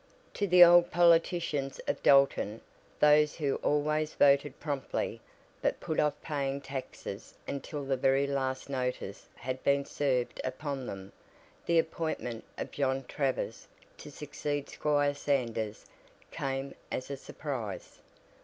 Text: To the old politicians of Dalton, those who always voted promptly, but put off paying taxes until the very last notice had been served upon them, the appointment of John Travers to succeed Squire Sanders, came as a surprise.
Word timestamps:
To 0.33 0.47
the 0.47 0.63
old 0.63 0.89
politicians 0.89 1.79
of 1.87 2.01
Dalton, 2.01 2.61
those 2.99 3.35
who 3.35 3.57
always 3.57 4.15
voted 4.15 4.59
promptly, 4.59 5.21
but 5.61 5.79
put 5.79 5.99
off 5.99 6.19
paying 6.23 6.59
taxes 6.59 7.35
until 7.47 7.85
the 7.85 7.97
very 7.97 8.25
last 8.25 8.67
notice 8.67 9.27
had 9.35 9.63
been 9.63 9.85
served 9.85 10.41
upon 10.43 10.87
them, 10.87 11.11
the 11.67 11.77
appointment 11.77 12.43
of 12.57 12.71
John 12.71 13.03
Travers 13.03 13.67
to 13.99 14.09
succeed 14.09 14.69
Squire 14.69 15.13
Sanders, 15.13 15.85
came 16.31 16.73
as 16.91 17.11
a 17.11 17.15
surprise. 17.17 17.99